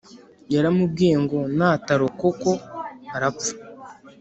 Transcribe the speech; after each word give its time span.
Yaramubwiye 0.53 1.15
ngo 1.23 1.39
natarokoko 1.57 2.49
arapfa 3.15 3.51